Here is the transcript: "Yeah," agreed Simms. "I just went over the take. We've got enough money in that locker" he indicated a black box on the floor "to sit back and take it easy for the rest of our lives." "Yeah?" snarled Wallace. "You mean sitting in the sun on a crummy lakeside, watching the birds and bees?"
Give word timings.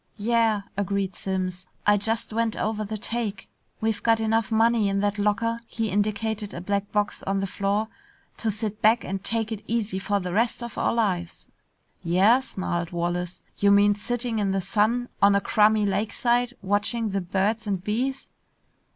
"Yeah," 0.17 0.61
agreed 0.75 1.13
Simms. 1.13 1.67
"I 1.85 1.95
just 1.95 2.33
went 2.33 2.57
over 2.57 2.83
the 2.83 2.97
take. 2.97 3.51
We've 3.79 4.01
got 4.01 4.19
enough 4.19 4.51
money 4.51 4.89
in 4.89 4.99
that 5.01 5.19
locker" 5.19 5.59
he 5.67 5.91
indicated 5.91 6.55
a 6.55 6.59
black 6.59 6.91
box 6.91 7.21
on 7.21 7.39
the 7.39 7.45
floor 7.45 7.87
"to 8.37 8.49
sit 8.49 8.81
back 8.81 9.03
and 9.03 9.23
take 9.23 9.51
it 9.51 9.63
easy 9.67 9.99
for 9.99 10.19
the 10.19 10.33
rest 10.33 10.63
of 10.63 10.75
our 10.75 10.91
lives." 10.95 11.45
"Yeah?" 12.03 12.39
snarled 12.39 12.89
Wallace. 12.89 13.41
"You 13.57 13.69
mean 13.69 13.93
sitting 13.93 14.39
in 14.39 14.49
the 14.53 14.59
sun 14.59 15.07
on 15.21 15.35
a 15.35 15.39
crummy 15.39 15.85
lakeside, 15.85 16.55
watching 16.63 17.09
the 17.09 17.21
birds 17.21 17.67
and 17.67 17.83
bees?" 17.83 18.27